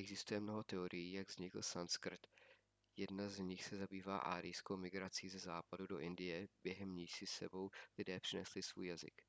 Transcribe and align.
existuje 0.00 0.36
mnoho 0.40 0.62
teorií 0.68 1.12
jak 1.12 1.28
vznikl 1.28 1.62
sanskrt 1.62 2.26
jedna 2.96 3.28
z 3.28 3.38
nich 3.38 3.64
se 3.64 3.76
zabývá 3.76 4.18
árijskou 4.18 4.76
migrací 4.76 5.28
ze 5.28 5.38
západu 5.38 5.86
do 5.86 5.98
indie 5.98 6.48
během 6.64 6.94
níž 6.96 7.12
si 7.14 7.26
s 7.26 7.30
sebou 7.32 7.70
lidé 7.98 8.20
přinesli 8.20 8.62
svůj 8.62 8.86
jazyk 8.86 9.22